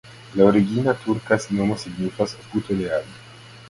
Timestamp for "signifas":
1.85-2.37